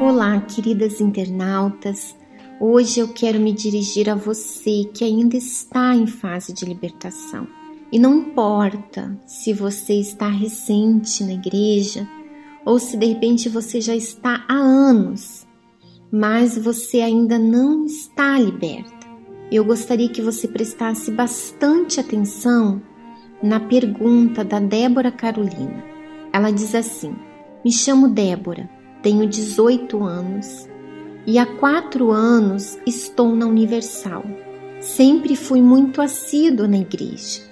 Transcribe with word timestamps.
Olá, 0.00 0.40
queridas 0.40 1.02
internautas. 1.02 2.16
Hoje 2.58 3.00
eu 3.00 3.08
quero 3.08 3.38
me 3.38 3.52
dirigir 3.52 4.08
a 4.08 4.14
você 4.14 4.88
que 4.94 5.04
ainda 5.04 5.36
está 5.36 5.94
em 5.94 6.06
fase 6.06 6.54
de 6.54 6.64
libertação. 6.64 7.46
E 7.92 7.98
não 7.98 8.20
importa 8.20 9.20
se 9.26 9.52
você 9.52 10.00
está 10.00 10.28
recente 10.28 11.22
na 11.22 11.34
igreja 11.34 12.08
ou 12.64 12.78
se 12.78 12.96
de 12.96 13.04
repente 13.04 13.50
você 13.50 13.78
já 13.78 13.94
está 13.94 14.42
há 14.48 14.54
anos, 14.54 15.46
mas 16.10 16.56
você 16.56 17.02
ainda 17.02 17.38
não 17.38 17.84
está 17.84 18.38
liberta. 18.38 19.06
Eu 19.50 19.62
gostaria 19.62 20.08
que 20.08 20.22
você 20.22 20.48
prestasse 20.48 21.10
bastante 21.10 22.00
atenção 22.00 22.80
na 23.42 23.60
pergunta 23.60 24.42
da 24.42 24.58
Débora 24.58 25.12
Carolina. 25.12 25.91
Ela 26.32 26.50
diz 26.50 26.74
assim: 26.74 27.14
Me 27.64 27.70
chamo 27.70 28.08
Débora, 28.08 28.68
tenho 29.02 29.26
18 29.26 30.02
anos 30.02 30.68
e 31.26 31.38
há 31.38 31.46
quatro 31.46 32.10
anos 32.10 32.78
estou 32.86 33.34
na 33.36 33.46
Universal. 33.46 34.24
Sempre 34.80 35.36
fui 35.36 35.60
muito 35.60 36.02
assídua 36.02 36.66
na 36.66 36.78
igreja, 36.78 37.42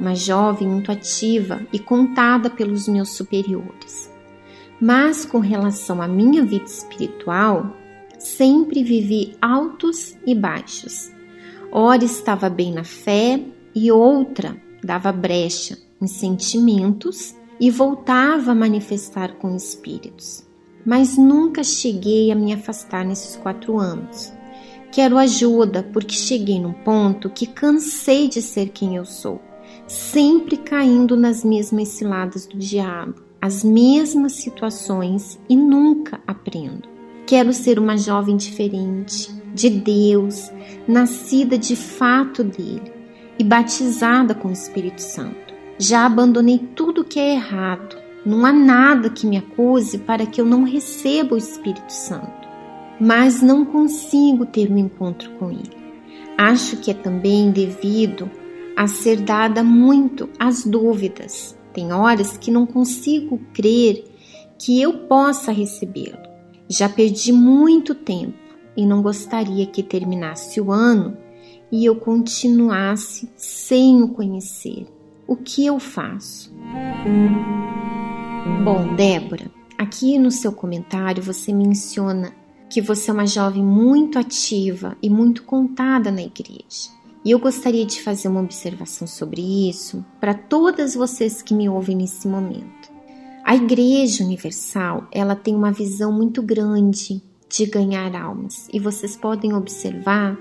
uma 0.00 0.14
jovem 0.14 0.66
muito 0.66 0.90
ativa 0.90 1.60
e 1.72 1.78
contada 1.78 2.48
pelos 2.48 2.88
meus 2.88 3.10
superiores. 3.10 4.10
Mas 4.80 5.26
com 5.26 5.38
relação 5.38 6.00
à 6.00 6.08
minha 6.08 6.44
vida 6.44 6.64
espiritual, 6.64 7.76
sempre 8.18 8.82
vivi 8.82 9.36
altos 9.42 10.16
e 10.24 10.34
baixos. 10.34 11.10
Ora 11.70 12.04
estava 12.04 12.48
bem 12.48 12.72
na 12.72 12.84
fé 12.84 13.42
e 13.74 13.92
outra 13.92 14.56
dava 14.82 15.12
brecha 15.12 15.76
em 16.00 16.06
sentimentos 16.06 17.34
e 17.60 17.70
voltava 17.70 18.52
a 18.52 18.54
manifestar 18.54 19.34
com 19.34 19.54
espíritos. 19.54 20.46
Mas 20.84 21.16
nunca 21.16 21.62
cheguei 21.62 22.30
a 22.30 22.34
me 22.34 22.52
afastar 22.52 23.04
nesses 23.04 23.36
quatro 23.36 23.78
anos. 23.78 24.32
Quero 24.90 25.18
ajuda 25.18 25.82
porque 25.82 26.14
cheguei 26.14 26.60
num 26.60 26.72
ponto 26.72 27.28
que 27.28 27.46
cansei 27.46 28.28
de 28.28 28.40
ser 28.40 28.70
quem 28.70 28.96
eu 28.96 29.04
sou, 29.04 29.40
sempre 29.86 30.56
caindo 30.56 31.16
nas 31.16 31.44
mesmas 31.44 31.88
ciladas 31.88 32.46
do 32.46 32.56
diabo, 32.56 33.22
as 33.40 33.62
mesmas 33.62 34.32
situações 34.32 35.38
e 35.48 35.56
nunca 35.56 36.20
aprendo. 36.26 36.88
Quero 37.26 37.52
ser 37.52 37.78
uma 37.78 37.98
jovem 37.98 38.36
diferente, 38.36 39.30
de 39.54 39.68
Deus, 39.68 40.50
nascida 40.86 41.58
de 41.58 41.76
fato 41.76 42.42
dele 42.42 42.92
e 43.38 43.44
batizada 43.44 44.34
com 44.34 44.48
o 44.48 44.52
Espírito 44.52 45.02
Santo. 45.02 45.57
Já 45.78 46.06
abandonei 46.06 46.58
tudo 46.58 47.04
que 47.04 47.20
é 47.20 47.34
errado. 47.34 47.96
Não 48.26 48.44
há 48.44 48.52
nada 48.52 49.08
que 49.08 49.26
me 49.26 49.36
acuse 49.36 49.98
para 49.98 50.26
que 50.26 50.40
eu 50.40 50.44
não 50.44 50.64
receba 50.64 51.36
o 51.36 51.38
Espírito 51.38 51.92
Santo. 51.92 52.48
Mas 53.00 53.40
não 53.40 53.64
consigo 53.64 54.44
ter 54.44 54.70
um 54.72 54.76
encontro 54.76 55.30
com 55.38 55.52
ele. 55.52 55.70
Acho 56.36 56.78
que 56.78 56.90
é 56.90 56.94
também 56.94 57.52
devido 57.52 58.28
a 58.76 58.88
ser 58.88 59.20
dada 59.20 59.62
muito 59.62 60.28
às 60.38 60.64
dúvidas. 60.64 61.56
Tem 61.72 61.92
horas 61.92 62.36
que 62.36 62.50
não 62.50 62.66
consigo 62.66 63.40
crer 63.52 64.04
que 64.58 64.82
eu 64.82 65.06
possa 65.06 65.52
recebê-lo. 65.52 66.18
Já 66.68 66.88
perdi 66.88 67.32
muito 67.32 67.94
tempo 67.94 68.34
e 68.76 68.84
não 68.84 69.00
gostaria 69.00 69.66
que 69.66 69.82
terminasse 69.82 70.60
o 70.60 70.72
ano 70.72 71.16
e 71.70 71.84
eu 71.84 71.96
continuasse 71.96 73.30
sem 73.36 74.02
o 74.02 74.08
conhecer. 74.08 74.97
O 75.28 75.36
que 75.36 75.66
eu 75.66 75.78
faço? 75.78 76.50
Bom, 78.64 78.94
Débora, 78.96 79.50
aqui 79.76 80.18
no 80.18 80.30
seu 80.30 80.50
comentário 80.50 81.22
você 81.22 81.52
menciona 81.52 82.32
que 82.70 82.80
você 82.80 83.10
é 83.10 83.12
uma 83.12 83.26
jovem 83.26 83.62
muito 83.62 84.18
ativa 84.18 84.96
e 85.02 85.10
muito 85.10 85.42
contada 85.42 86.10
na 86.10 86.22
igreja. 86.22 86.88
E 87.22 87.30
eu 87.30 87.38
gostaria 87.38 87.84
de 87.84 88.00
fazer 88.00 88.28
uma 88.28 88.40
observação 88.40 89.06
sobre 89.06 89.68
isso 89.68 90.02
para 90.18 90.32
todas 90.32 90.94
vocês 90.94 91.42
que 91.42 91.52
me 91.52 91.68
ouvem 91.68 91.94
nesse 91.94 92.26
momento. 92.26 92.90
A 93.44 93.54
Igreja 93.54 94.24
Universal, 94.24 95.08
ela 95.12 95.36
tem 95.36 95.54
uma 95.54 95.70
visão 95.70 96.10
muito 96.10 96.40
grande 96.40 97.22
de 97.50 97.66
ganhar 97.66 98.16
almas. 98.16 98.66
E 98.72 98.80
vocês 98.80 99.14
podem 99.14 99.52
observar 99.52 100.38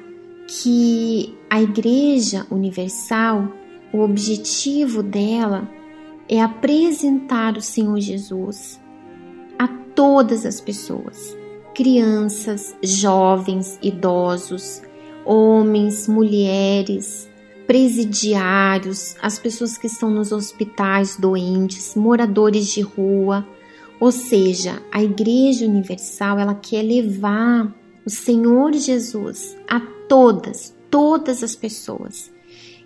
que 0.47 1.37
a 1.49 1.61
Igreja 1.61 2.47
Universal, 2.49 3.51
o 3.93 3.99
objetivo 3.99 5.01
dela 5.01 5.69
é 6.27 6.41
apresentar 6.41 7.55
o 7.57 7.61
Senhor 7.61 7.99
Jesus 7.99 8.79
a 9.57 9.67
todas 9.67 10.45
as 10.45 10.59
pessoas, 10.59 11.35
crianças, 11.73 12.75
jovens, 12.83 13.79
idosos, 13.81 14.81
homens, 15.25 16.07
mulheres, 16.07 17.29
presidiários, 17.65 19.15
as 19.21 19.39
pessoas 19.39 19.77
que 19.77 19.87
estão 19.87 20.09
nos 20.09 20.31
hospitais 20.31 21.17
doentes, 21.17 21.95
moradores 21.95 22.67
de 22.67 22.81
rua. 22.81 23.45
Ou 23.99 24.11
seja, 24.11 24.81
a 24.91 25.03
Igreja 25.03 25.65
Universal, 25.65 26.39
ela 26.39 26.55
quer 26.55 26.81
levar 26.81 27.73
o 28.05 28.09
Senhor 28.09 28.73
Jesus 28.73 29.57
a 29.67 29.81
todas, 30.07 30.75
todas 30.89 31.43
as 31.43 31.55
pessoas. 31.55 32.31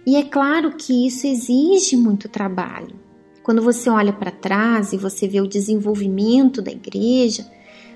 E 0.05 0.15
é 0.15 0.23
claro 0.23 0.75
que 0.75 1.07
isso 1.07 1.27
exige 1.27 1.95
muito 1.95 2.27
trabalho. 2.27 2.99
Quando 3.43 3.61
você 3.61 3.89
olha 3.89 4.13
para 4.13 4.31
trás 4.31 4.93
e 4.93 4.97
você 4.97 5.27
vê 5.27 5.41
o 5.41 5.47
desenvolvimento 5.47 6.61
da 6.61 6.71
igreja, 6.71 7.45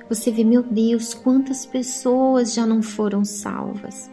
você 0.08 0.32
vê, 0.32 0.44
meu 0.44 0.62
Deus, 0.62 1.14
quantas 1.14 1.66
pessoas 1.66 2.54
já 2.54 2.66
não 2.66 2.82
foram 2.82 3.26
salvas. 3.26 4.10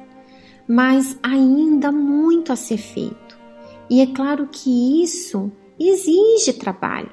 Mas 0.67 1.19
ainda 1.23 1.93
muito 1.93 2.53
a 2.53 2.57
ser 2.57 2.79
feito. 2.79 3.39
E 3.91 4.01
é 4.01 4.07
claro 4.07 4.49
que 4.51 5.03
isso 5.03 5.53
exige 5.79 6.53
trabalho. 6.55 7.11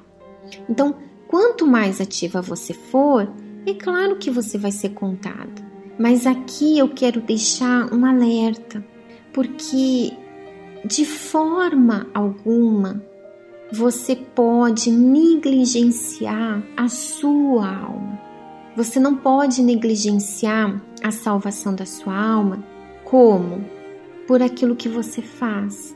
Então, 0.69 0.95
quanto 1.27 1.67
mais 1.67 1.99
ativa 1.99 2.41
você 2.41 2.73
for, 2.73 3.29
é 3.65 3.73
claro 3.73 4.17
que 4.17 4.31
você 4.31 4.57
vai 4.57 4.71
ser 4.71 4.89
contada. 4.89 5.69
Mas 5.97 6.25
aqui 6.25 6.77
eu 6.77 6.87
quero 6.87 7.19
deixar 7.19 7.93
um 7.93 8.05
alerta, 8.05 8.85
porque 9.33 10.13
de 10.85 11.05
forma 11.05 12.07
alguma 12.13 13.03
você 13.71 14.15
pode 14.15 14.89
negligenciar 14.89 16.63
a 16.75 16.87
sua 16.87 17.67
alma. 17.67 18.19
Você 18.75 18.99
não 18.99 19.15
pode 19.15 19.61
negligenciar 19.61 20.81
a 21.03 21.11
salvação 21.11 21.75
da 21.75 21.85
sua 21.85 22.15
alma 22.15 22.63
como? 23.03 23.65
Por 24.27 24.41
aquilo 24.41 24.75
que 24.75 24.87
você 24.87 25.21
faz. 25.21 25.95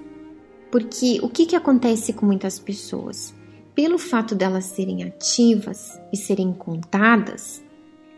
Porque 0.71 1.19
o 1.21 1.29
que, 1.29 1.45
que 1.45 1.55
acontece 1.55 2.13
com 2.13 2.25
muitas 2.25 2.57
pessoas? 2.57 3.33
Pelo 3.75 3.97
fato 3.97 4.35
delas 4.35 4.65
serem 4.65 5.03
ativas 5.03 5.99
e 6.11 6.17
serem 6.17 6.51
contadas, 6.53 7.63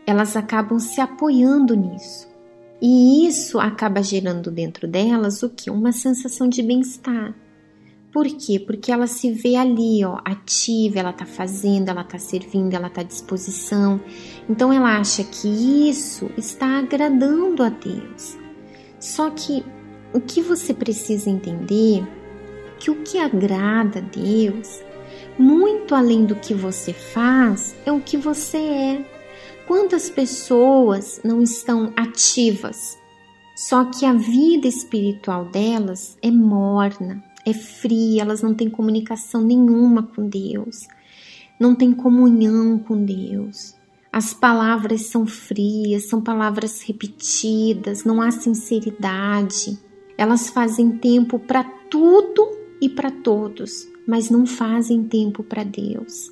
elas 0.06 0.36
acabam 0.36 0.78
se 0.78 1.00
apoiando 1.00 1.74
nisso. 1.74 2.28
E 2.80 3.26
isso 3.26 3.58
acaba 3.58 4.02
gerando 4.02 4.50
dentro 4.50 4.86
delas 4.86 5.42
o 5.42 5.48
que? 5.48 5.70
Uma 5.70 5.92
sensação 5.92 6.48
de 6.48 6.62
bem-estar. 6.62 7.34
Por 8.12 8.26
quê? 8.26 8.58
Porque 8.58 8.90
ela 8.90 9.06
se 9.06 9.30
vê 9.30 9.56
ali, 9.56 10.04
ó, 10.04 10.18
ativa, 10.24 10.98
ela 10.98 11.12
tá 11.12 11.26
fazendo, 11.26 11.90
ela 11.90 12.02
tá 12.02 12.18
servindo, 12.18 12.74
ela 12.74 12.88
tá 12.88 13.02
à 13.02 13.04
disposição. 13.04 14.00
Então 14.48 14.72
ela 14.72 14.98
acha 14.98 15.22
que 15.22 15.48
isso 15.88 16.30
está 16.36 16.78
agradando 16.78 17.62
a 17.62 17.68
Deus. 17.68 18.38
Só 18.98 19.30
que 19.30 19.62
o 20.14 20.20
que 20.20 20.40
você 20.40 20.72
precisa 20.72 21.28
entender 21.28 22.06
que 22.78 22.90
o 22.90 23.02
que 23.02 23.18
agrada 23.18 23.98
a 23.98 24.02
Deus, 24.02 24.80
muito 25.38 25.94
além 25.94 26.24
do 26.24 26.36
que 26.36 26.54
você 26.54 26.92
faz, 26.92 27.74
é 27.84 27.92
o 27.92 28.00
que 28.00 28.16
você 28.16 28.56
é. 28.56 29.15
Quantas 29.66 30.08
pessoas 30.08 31.20
não 31.24 31.42
estão 31.42 31.92
ativas? 31.96 32.96
Só 33.56 33.84
que 33.86 34.06
a 34.06 34.12
vida 34.12 34.68
espiritual 34.68 35.46
delas 35.46 36.16
é 36.22 36.30
morna, 36.30 37.24
é 37.44 37.52
fria, 37.52 38.22
elas 38.22 38.42
não 38.42 38.54
têm 38.54 38.70
comunicação 38.70 39.42
nenhuma 39.42 40.04
com 40.04 40.28
Deus, 40.28 40.86
não 41.58 41.74
têm 41.74 41.92
comunhão 41.92 42.78
com 42.78 43.04
Deus. 43.04 43.74
As 44.12 44.32
palavras 44.32 45.06
são 45.06 45.26
frias, 45.26 46.08
são 46.08 46.22
palavras 46.22 46.82
repetidas, 46.82 48.04
não 48.04 48.22
há 48.22 48.30
sinceridade. 48.30 49.76
Elas 50.16 50.48
fazem 50.48 50.92
tempo 50.92 51.40
para 51.40 51.64
tudo 51.90 52.48
e 52.80 52.88
para 52.88 53.10
todos, 53.10 53.88
mas 54.06 54.30
não 54.30 54.46
fazem 54.46 55.02
tempo 55.02 55.42
para 55.42 55.64
Deus. 55.64 56.30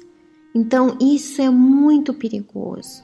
Então, 0.55 0.97
isso 1.01 1.43
é 1.43 1.51
muito 1.51 2.15
perigoso. 2.15 3.03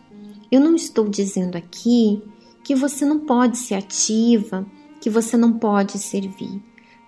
Eu 0.50 0.60
não 0.60 0.74
estou 0.74 1.08
dizendo 1.08 1.56
aqui 1.56 2.22
que 2.64 2.74
você 2.74 3.04
não 3.04 3.20
pode 3.20 3.56
ser 3.56 3.74
ativa, 3.74 4.66
que 5.00 5.08
você 5.08 5.36
não 5.36 5.52
pode 5.52 5.98
servir, 5.98 6.60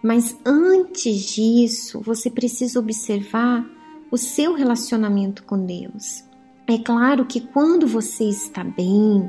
mas 0.02 0.36
antes 0.44 1.34
disso, 1.34 2.00
você 2.00 2.30
precisa 2.30 2.78
observar 2.78 3.68
o 4.10 4.16
seu 4.16 4.54
relacionamento 4.54 5.42
com 5.44 5.64
Deus. 5.64 6.24
É 6.66 6.78
claro 6.78 7.24
que 7.26 7.40
quando 7.40 7.86
você 7.86 8.24
está 8.24 8.62
bem, 8.62 9.28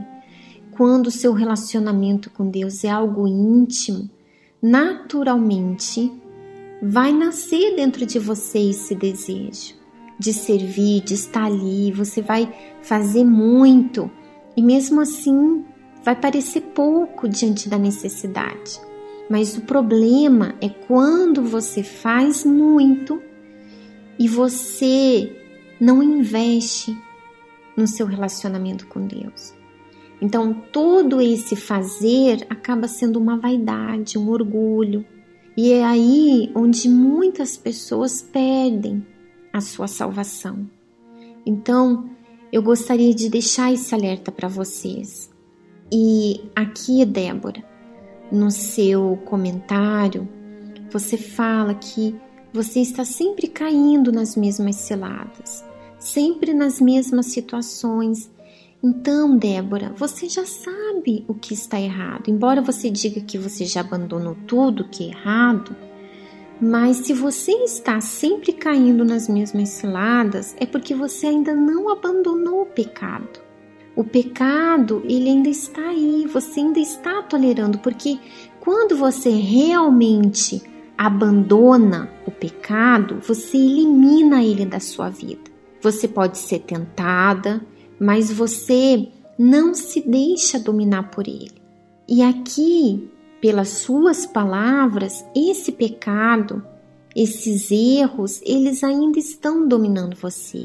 quando 0.72 1.08
o 1.08 1.12
seu 1.12 1.34
relacionamento 1.34 2.30
com 2.30 2.50
Deus 2.50 2.84
é 2.84 2.90
algo 2.90 3.28
íntimo, 3.28 4.10
naturalmente 4.62 6.12
vai 6.82 7.12
nascer 7.12 7.76
dentro 7.76 8.06
de 8.06 8.20
você 8.20 8.60
esse 8.60 8.94
desejo 8.94 9.83
de 10.20 10.34
servir, 10.34 11.02
de 11.02 11.14
estar 11.14 11.46
ali, 11.46 11.92
você 11.92 12.22
vai 12.22 12.54
fazer 12.82 13.24
muito 13.24 14.10
e 14.56 14.62
mesmo 14.62 15.02
assim 15.02 15.66
vai 16.04 16.16
parecer 16.16 16.62
pouco 16.62 17.28
diante 17.28 17.70
da 17.70 17.78
necessidade. 17.78 18.80
Mas 19.30 19.58
o 19.58 19.62
problema 19.62 20.56
é 20.62 20.70
quando 20.70 21.42
você 21.42 21.82
faz 21.82 22.46
muito 22.46 23.22
e 24.20 24.28
você 24.28 25.36
não 25.80 26.04
investe 26.04 26.96
no 27.76 27.88
seu 27.88 28.06
relacionamento 28.06 28.86
com 28.88 29.08
Deus. 29.08 29.54
Então, 30.22 30.54
todo 30.72 31.20
esse 31.20 31.56
fazer 31.56 32.46
acaba 32.50 32.88
sendo 32.88 33.20
uma 33.20 33.38
vaidade, 33.38 34.18
um 34.18 34.30
orgulho. 34.30 35.06
E 35.56 35.72
é 35.74 35.84
aí 35.84 36.52
onde 36.56 36.88
muitas 36.88 37.58
pessoas 37.58 38.22
perdem 38.22 39.06
a 39.54 39.62
sua 39.62 39.88
salvação. 39.88 40.68
Então, 41.46 42.10
eu 42.52 42.64
gostaria 42.64 43.14
de 43.14 43.30
deixar 43.30 43.72
esse 43.72 43.94
alerta 43.94 44.32
para 44.32 44.48
vocês. 44.48 45.32
E 45.92 46.42
aqui, 46.56 47.06
Débora, 47.06 47.64
no 48.32 48.50
seu 48.50 49.20
comentário, 49.26 50.28
você 50.90 51.18
fala 51.18 51.76
que 51.76 52.16
você 52.52 52.80
está 52.80 53.06
sempre 53.06 53.48
caindo 53.48 54.12
nas 54.12 54.36
mesmas 54.36 54.76
ciladas, 54.78 55.64
sempre 56.00 56.54
nas 56.54 56.80
mesmas 56.80 57.28
situações. 57.28 58.32
Então, 58.82 59.38
Débora, 59.38 59.94
você 59.98 60.28
já 60.28 60.46
sabe 60.46 61.26
o 61.28 61.34
que 61.34 61.54
está 61.54 61.80
errado. 61.80 62.30
Embora 62.30 62.62
você 62.62 62.90
diga 62.90 63.22
que 63.22 63.38
você 63.38 63.66
já 63.66 63.82
abandonou 63.82 64.36
tudo 64.48 64.88
que 64.90 65.06
é 65.06 65.08
errado, 65.08 65.76
mas 66.64 66.98
se 66.98 67.14
você 67.14 67.52
está 67.64 68.00
sempre 68.00 68.54
caindo 68.54 69.04
nas 69.04 69.28
mesmas 69.28 69.68
ciladas, 69.70 70.56
é 70.58 70.66
porque 70.66 70.96
você 70.96 71.28
ainda 71.28 71.54
não 71.54 71.90
abandonou 71.90 72.62
o 72.62 72.66
pecado. 72.66 73.42
O 73.98 74.04
pecado, 74.04 75.04
ele 75.04 75.30
ainda 75.30 75.50
está 75.50 75.90
aí, 75.90 76.26
você 76.26 76.62
ainda 76.62 76.80
está 76.80 77.22
tolerando, 77.22 77.80
porque 77.80 78.18
quando 78.62 78.96
você 78.96 79.30
realmente 79.30 80.64
abandona 80.98 82.10
o 82.26 82.32
pecado, 82.32 83.20
você 83.22 83.58
elimina 83.58 84.42
ele 84.42 84.66
da 84.66 84.80
sua 84.80 85.10
vida. 85.10 85.52
Você 85.82 86.08
pode 86.08 86.38
ser 86.38 86.60
tentada, 86.60 87.62
mas 88.00 88.32
você 88.32 89.10
não 89.38 89.74
se 89.74 90.00
deixa 90.00 90.58
dominar 90.58 91.12
por 91.12 91.28
ele. 91.28 91.52
E 92.08 92.24
aqui 92.24 93.12
pelas 93.44 93.68
suas 93.68 94.26
palavras, 94.26 95.26
esse 95.36 95.74
pecado, 95.74 96.64
esses 97.14 97.70
erros, 97.72 98.42
eles 98.46 98.82
ainda 98.86 99.20
estão 99.20 99.68
dominando 99.68 100.16
você. 100.16 100.64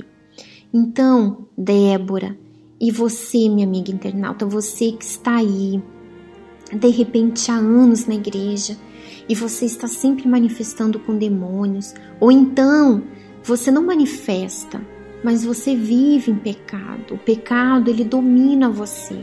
Então, 0.73 1.49
Débora, 1.59 2.39
e 2.81 2.93
você, 2.93 3.49
minha 3.49 3.67
amiga 3.67 3.91
internauta, 3.91 4.47
você 4.47 4.93
que 4.93 5.05
está 5.05 5.39
aí, 5.39 5.83
de 6.73 6.89
repente 6.91 7.51
há 7.51 7.57
anos 7.57 8.07
na 8.07 8.15
igreja, 8.15 8.77
e 9.29 9.35
você 9.35 9.65
está 9.65 9.89
sempre 9.89 10.29
manifestando 10.29 11.01
com 11.01 11.19
demônios, 11.19 11.93
ou 12.21 12.31
então 12.31 13.03
você 13.43 13.73
não 13.73 13.85
manifesta, 13.85 14.81
mas 15.25 15.45
você 15.45 15.75
vive 15.75 16.31
em 16.31 16.37
pecado. 16.37 17.15
O 17.15 17.19
pecado 17.19 17.91
ele 17.91 18.05
domina 18.05 18.71
você. 18.71 19.19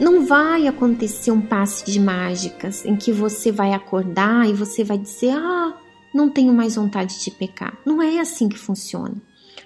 Não 0.00 0.24
vai 0.24 0.66
acontecer 0.66 1.30
um 1.30 1.42
passe 1.42 1.84
de 1.84 2.00
mágicas 2.00 2.86
em 2.86 2.96
que 2.96 3.12
você 3.12 3.52
vai 3.52 3.74
acordar 3.74 4.48
e 4.48 4.54
você 4.54 4.82
vai 4.82 4.96
dizer: 4.96 5.32
Ah, 5.36 5.76
não 6.14 6.30
tenho 6.30 6.54
mais 6.54 6.76
vontade 6.76 7.22
de 7.22 7.30
pecar. 7.30 7.78
Não 7.84 8.00
é 8.00 8.18
assim 8.18 8.48
que 8.48 8.56
funciona. 8.56 9.20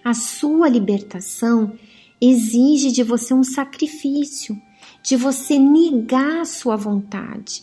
A 0.04 0.12
sua 0.12 0.68
libertação 0.68 1.74
exige 2.20 2.90
de 2.90 3.04
você 3.04 3.32
um 3.32 3.44
sacrifício, 3.44 4.60
de 5.04 5.14
você 5.14 5.56
negar 5.56 6.40
a 6.40 6.44
sua 6.44 6.74
vontade. 6.74 7.62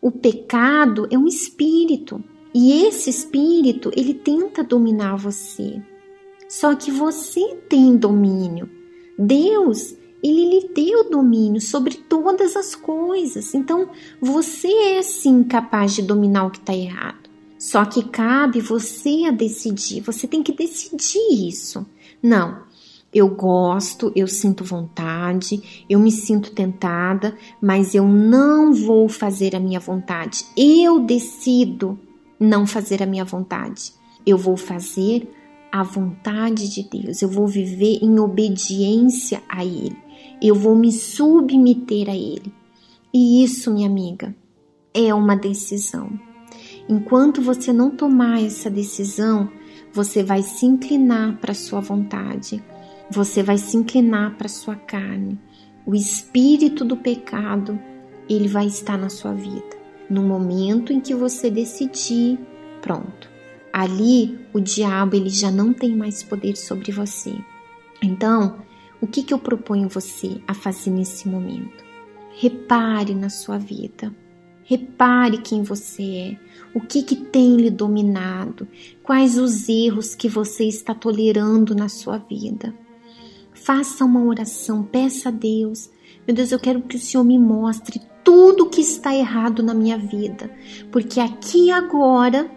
O 0.00 0.12
pecado 0.12 1.08
é 1.10 1.18
um 1.18 1.26
espírito 1.26 2.22
e 2.54 2.84
esse 2.84 3.10
espírito 3.10 3.90
ele 3.96 4.14
tenta 4.14 4.62
dominar 4.62 5.16
você. 5.16 5.82
Só 6.48 6.76
que 6.76 6.90
você 6.90 7.56
tem 7.68 7.96
domínio. 7.96 8.70
Deus 9.18 9.96
ele 10.22 10.48
lhe 10.48 10.68
deu 10.72 11.10
domínio 11.10 11.60
sobre 11.60 11.94
todas 11.94 12.56
as 12.56 12.74
coisas. 12.74 13.54
Então, 13.54 13.88
você 14.20 14.68
é 14.68 15.02
sim 15.02 15.42
capaz 15.42 15.94
de 15.94 16.02
dominar 16.02 16.46
o 16.46 16.50
que 16.50 16.58
está 16.58 16.74
errado. 16.74 17.28
Só 17.58 17.84
que 17.84 18.04
cabe 18.04 18.60
você 18.60 19.24
a 19.26 19.30
decidir. 19.30 20.00
Você 20.02 20.28
tem 20.28 20.42
que 20.42 20.52
decidir 20.52 21.48
isso. 21.48 21.84
Não, 22.22 22.62
eu 23.12 23.28
gosto, 23.28 24.12
eu 24.14 24.28
sinto 24.28 24.64
vontade, 24.64 25.84
eu 25.88 25.98
me 25.98 26.10
sinto 26.10 26.52
tentada, 26.52 27.36
mas 27.60 27.94
eu 27.94 28.06
não 28.06 28.72
vou 28.72 29.08
fazer 29.08 29.56
a 29.56 29.60
minha 29.60 29.80
vontade. 29.80 30.44
Eu 30.56 31.00
decido 31.00 31.98
não 32.38 32.66
fazer 32.66 33.02
a 33.02 33.06
minha 33.06 33.24
vontade. 33.24 33.92
Eu 34.24 34.38
vou 34.38 34.56
fazer 34.56 35.28
a 35.70 35.82
vontade 35.82 36.68
de 36.68 36.82
Deus. 36.82 37.22
Eu 37.22 37.28
vou 37.28 37.46
viver 37.46 37.98
em 38.02 38.18
obediência 38.20 39.42
a 39.48 39.64
Ele 39.64 39.96
eu 40.42 40.56
vou 40.56 40.74
me 40.74 40.90
submeter 40.90 42.10
a 42.10 42.16
Ele. 42.16 42.52
E 43.14 43.44
isso, 43.44 43.72
minha 43.72 43.88
amiga, 43.88 44.34
é 44.92 45.14
uma 45.14 45.36
decisão. 45.36 46.10
Enquanto 46.88 47.40
você 47.40 47.72
não 47.72 47.90
tomar 47.90 48.42
essa 48.42 48.68
decisão, 48.68 49.48
você 49.92 50.22
vai 50.24 50.42
se 50.42 50.66
inclinar 50.66 51.38
para 51.38 51.52
a 51.52 51.54
sua 51.54 51.80
vontade, 51.80 52.62
você 53.08 53.42
vai 53.42 53.56
se 53.56 53.76
inclinar 53.76 54.36
para 54.36 54.46
a 54.46 54.50
sua 54.50 54.74
carne. 54.74 55.38
O 55.86 55.94
espírito 55.94 56.84
do 56.84 56.96
pecado, 56.96 57.78
ele 58.28 58.48
vai 58.48 58.66
estar 58.66 58.98
na 58.98 59.08
sua 59.08 59.32
vida. 59.32 59.80
No 60.10 60.22
momento 60.22 60.92
em 60.92 61.00
que 61.00 61.14
você 61.14 61.50
decidir, 61.50 62.38
pronto. 62.80 63.30
Ali 63.72 64.40
o 64.52 64.60
diabo 64.60 65.14
ele 65.14 65.30
já 65.30 65.50
não 65.50 65.72
tem 65.72 65.94
mais 65.96 66.22
poder 66.22 66.56
sobre 66.56 66.90
você. 66.90 67.32
Então, 68.02 68.56
o 69.02 69.06
que, 69.08 69.24
que 69.24 69.34
eu 69.34 69.38
proponho 69.38 69.88
você 69.88 70.40
a 70.46 70.54
fazer 70.54 70.90
nesse 70.90 71.28
momento? 71.28 71.84
Repare 72.36 73.14
na 73.16 73.28
sua 73.28 73.58
vida. 73.58 74.14
Repare 74.62 75.38
quem 75.38 75.64
você 75.64 76.02
é, 76.02 76.38
o 76.72 76.80
que, 76.80 77.02
que 77.02 77.16
tem 77.16 77.56
lhe 77.56 77.68
dominado, 77.68 78.66
quais 79.02 79.36
os 79.36 79.68
erros 79.68 80.14
que 80.14 80.28
você 80.28 80.64
está 80.66 80.94
tolerando 80.94 81.74
na 81.74 81.88
sua 81.88 82.16
vida. 82.16 82.72
Faça 83.52 84.04
uma 84.04 84.22
oração, 84.24 84.84
peça 84.84 85.30
a 85.30 85.32
Deus. 85.32 85.90
Meu 86.24 86.36
Deus, 86.36 86.52
eu 86.52 86.60
quero 86.60 86.80
que 86.82 86.94
o 86.94 87.00
Senhor 87.00 87.24
me 87.24 87.40
mostre 87.40 88.00
tudo 88.22 88.70
que 88.70 88.80
está 88.80 89.12
errado 89.12 89.64
na 89.64 89.74
minha 89.74 89.98
vida, 89.98 90.48
porque 90.92 91.18
aqui 91.18 91.72
agora 91.72 92.48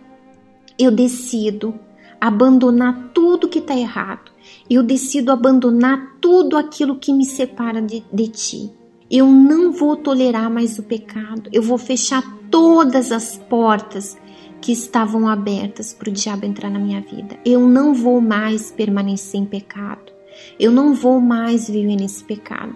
eu 0.78 0.92
decido 0.92 1.74
abandonar 2.22 3.10
tudo 3.16 3.50
que 3.50 3.60
está 3.60 3.76
errado 3.76 4.35
eu 4.70 4.84
decido 4.84 5.32
abandonar 5.32 6.18
tudo 6.20 6.58
aquilo 6.58 6.98
que 6.98 7.14
me 7.14 7.26
separa 7.26 7.82
de, 7.82 8.04
de 8.12 8.28
ti. 8.28 8.72
Eu 9.10 9.28
não 9.28 9.72
vou 9.72 9.96
tolerar 9.96 10.50
mais 10.50 10.80
o 10.80 10.84
pecado. 10.84 11.50
Eu 11.54 11.62
vou 11.62 11.78
fechar 11.78 12.24
todas 12.50 13.12
as 13.12 13.38
portas 13.38 14.18
que 14.62 14.72
estavam 14.72 15.28
abertas 15.28 15.94
para 15.94 16.10
o 16.10 16.14
diabo 16.14 16.46
entrar 16.46 16.70
na 16.70 16.80
minha 16.80 17.02
vida. 17.02 17.38
Eu 17.46 17.68
não 17.68 17.94
vou 17.94 18.20
mais 18.20 18.72
permanecer 18.72 19.40
em 19.40 19.46
pecado. 19.46 20.12
Eu 20.60 20.72
não 20.72 20.94
vou 20.94 21.22
mais 21.22 21.70
viver 21.70 21.96
nesse 21.96 22.24
pecado. 22.24 22.76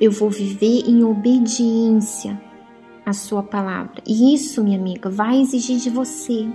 Eu 0.00 0.10
vou 0.10 0.30
viver 0.30 0.84
em 0.88 1.04
obediência 1.04 2.40
à 3.04 3.12
sua 3.12 3.42
palavra. 3.42 4.02
E 4.06 4.34
isso, 4.34 4.64
minha 4.64 4.78
amiga, 4.78 5.10
vai 5.10 5.40
exigir 5.40 5.78
de 5.78 5.90
você 5.90 6.48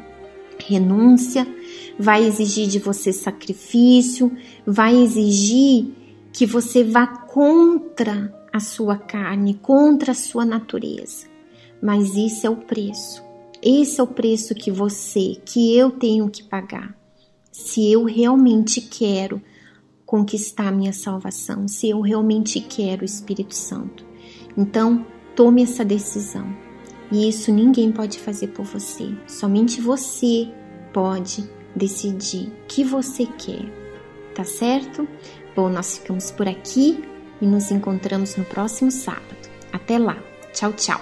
renúncia, 0.59 1.47
vai 1.97 2.25
exigir 2.25 2.67
de 2.67 2.79
você 2.79 3.13
sacrifício, 3.13 4.31
vai 4.65 4.95
exigir 4.95 5.91
que 6.31 6.45
você 6.45 6.83
vá 6.83 7.05
contra 7.05 8.33
a 8.51 8.59
sua 8.59 8.97
carne, 8.97 9.55
contra 9.55 10.11
a 10.11 10.15
sua 10.15 10.45
natureza. 10.45 11.27
Mas 11.81 12.15
isso 12.15 12.47
é 12.47 12.49
o 12.49 12.55
preço. 12.55 13.23
Esse 13.61 13.99
é 13.99 14.03
o 14.03 14.07
preço 14.07 14.53
que 14.53 14.71
você, 14.71 15.37
que 15.45 15.75
eu 15.77 15.91
tenho 15.91 16.29
que 16.29 16.43
pagar. 16.43 16.95
Se 17.51 17.91
eu 17.91 18.03
realmente 18.03 18.81
quero 18.81 19.41
conquistar 20.05 20.71
minha 20.71 20.93
salvação, 20.93 21.67
se 21.67 21.89
eu 21.89 22.01
realmente 22.01 22.59
quero 22.59 23.01
o 23.01 23.05
Espírito 23.05 23.55
Santo. 23.55 24.05
Então, 24.57 25.05
tome 25.35 25.63
essa 25.63 25.83
decisão. 25.83 26.45
E 27.11 27.29
isso 27.29 27.51
ninguém 27.51 27.91
pode 27.91 28.19
fazer 28.19 28.47
por 28.47 28.65
você. 28.65 29.15
Somente 29.27 29.79
você 29.79 30.47
pode 30.91 31.49
decidir 31.75 32.47
o 32.47 32.67
que 32.67 32.83
você 32.83 33.25
quer. 33.25 33.65
tá 34.35 34.43
certo? 34.43 35.07
Bom, 35.55 35.69
nós 35.69 35.97
ficamos 35.97 36.31
por 36.31 36.47
aqui 36.47 37.03
e 37.39 37.45
nos 37.45 37.69
encontramos 37.69 38.35
no 38.35 38.45
próximo 38.45 38.89
sábado. 38.89 39.49
Até 39.71 39.99
lá. 39.99 40.17
Tchau, 40.53 40.73
tchau. 40.73 40.99